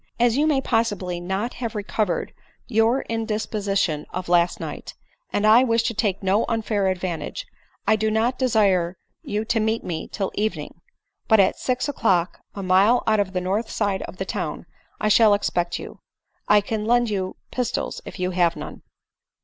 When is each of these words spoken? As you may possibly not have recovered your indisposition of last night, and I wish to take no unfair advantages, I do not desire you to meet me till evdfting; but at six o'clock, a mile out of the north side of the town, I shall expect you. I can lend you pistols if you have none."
As 0.19 0.35
you 0.35 0.47
may 0.47 0.61
possibly 0.61 1.19
not 1.19 1.53
have 1.61 1.75
recovered 1.75 2.33
your 2.65 3.03
indisposition 3.03 4.07
of 4.09 4.27
last 4.29 4.59
night, 4.59 4.95
and 5.31 5.45
I 5.45 5.63
wish 5.63 5.83
to 5.83 5.93
take 5.93 6.23
no 6.23 6.43
unfair 6.49 6.87
advantages, 6.87 7.45
I 7.85 7.97
do 7.97 8.09
not 8.09 8.39
desire 8.39 8.97
you 9.21 9.45
to 9.45 9.59
meet 9.59 9.83
me 9.83 10.07
till 10.07 10.31
evdfting; 10.35 10.71
but 11.27 11.39
at 11.39 11.59
six 11.59 11.87
o'clock, 11.87 12.39
a 12.55 12.63
mile 12.63 13.03
out 13.05 13.19
of 13.19 13.33
the 13.33 13.41
north 13.41 13.69
side 13.69 14.01
of 14.07 14.17
the 14.17 14.25
town, 14.25 14.65
I 14.99 15.07
shall 15.07 15.35
expect 15.35 15.77
you. 15.77 15.99
I 16.47 16.61
can 16.61 16.85
lend 16.85 17.11
you 17.11 17.35
pistols 17.51 18.01
if 18.03 18.17
you 18.17 18.31
have 18.31 18.55
none." 18.55 18.81